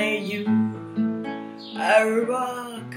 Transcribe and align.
Honey, 0.00 0.24
you 0.32 0.44
a 1.76 2.24
rock 2.24 2.94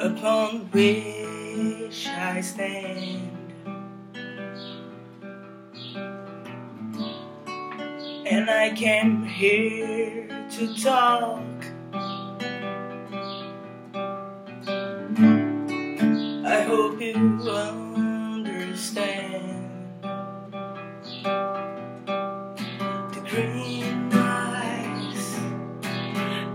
upon 0.00 0.70
which 0.70 2.08
I 2.08 2.40
stand. 2.40 3.30
And 8.24 8.48
I 8.48 8.72
came 8.74 9.22
here 9.22 10.26
to 10.52 10.74
talk. 10.74 11.42
I 16.46 16.62
hope 16.62 16.98
you 16.98 17.14
understand 18.34 19.55
green 23.36 24.10
eyes, 24.14 25.36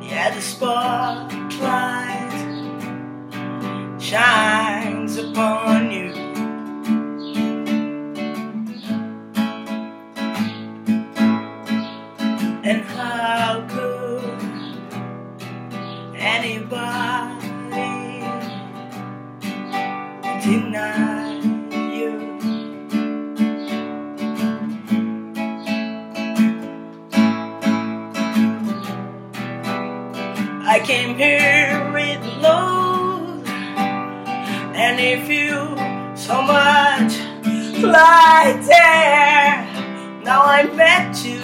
yeah, 0.01 0.33
the 0.33 0.41
spotlight 0.41 1.31
shines 4.01 5.17
upon 5.17 5.91
you. 5.91 6.11
And 12.63 12.81
how 12.81 13.63
could 13.69 14.23
anybody 16.15 17.41
deny 20.43 21.00
came 30.83 31.15
here 31.15 31.91
with 31.93 32.23
love, 32.41 33.47
and 33.47 34.99
if 34.99 35.29
you 35.29 35.77
so 36.15 36.41
much 36.41 37.13
like 37.83 38.65
there, 38.65 39.67
now 40.23 40.41
I 40.43 40.63
met 40.75 41.23
you. 41.23 41.39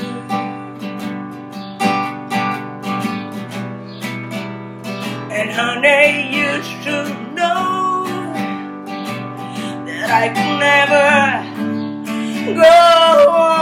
And 5.32 5.52
honey, 5.52 6.36
you 6.36 6.64
should 6.64 7.36
know 7.36 8.06
that 9.86 10.10
I 10.10 10.30
could 10.34 10.60
never 10.60 11.10
go 12.56 13.30
on 13.30 13.57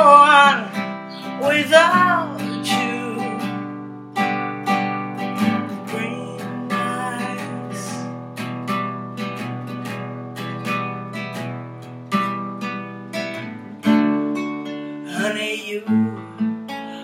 you 15.75 15.83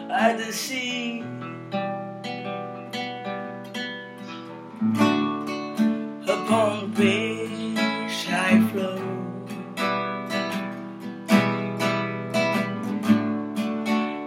are 0.09 0.37
the 0.37 0.51
sea. 0.53 1.21
Upon 6.35 6.93
which 6.95 8.19
I 8.29 8.51
flow. 8.71 8.97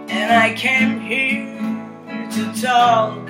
And 0.09 0.31
I 0.45 0.53
came 0.55 0.99
here 0.99 1.55
to 2.35 2.61
talk. 2.61 3.24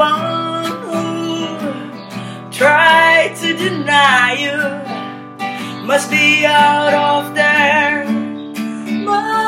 Anyone 0.00 0.64
who 0.82 2.50
tried 2.50 3.34
to 3.36 3.54
deny 3.56 4.32
you 4.34 4.56
must 5.86 6.10
be 6.10 6.44
out 6.46 6.94
of 6.94 7.34
their 7.34 8.04
mind. 9.04 9.40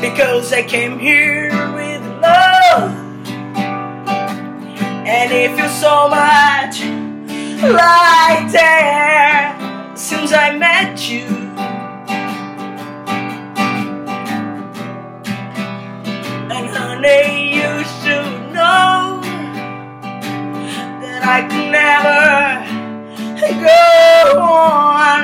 Because 0.00 0.52
I 0.52 0.62
came 0.62 0.98
here 0.98 1.50
with 1.74 2.02
love, 2.20 2.92
and 5.06 5.32
it 5.32 5.56
feels 5.56 5.80
so 5.80 6.08
much 6.08 6.80
like 7.62 8.52
there 8.52 9.56
since 9.96 10.32
I 10.32 10.56
met 10.56 11.08
you. 11.08 11.45
I 21.28 21.42
could 21.42 21.70
never 21.72 22.22
go 23.60 24.40
on 24.40 25.20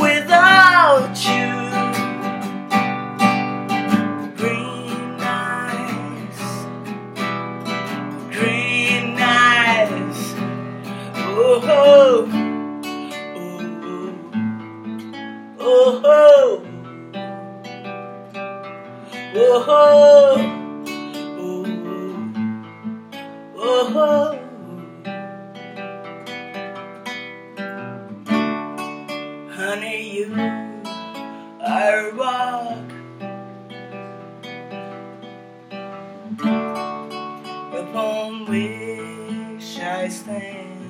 without 0.00 1.14
you. 1.28 1.52
Green 4.36 5.20
eyes, 5.20 6.38
green 8.34 9.16
eyes, 9.20 10.34
oh, 11.16 11.60
oh, 11.62 12.26
oh, 13.36 13.60
oh, 15.60 16.00
oh, 16.04 16.64
oh, 19.34 19.64
oh, 19.68 20.11
I 40.02 40.08
thing. 40.08 40.81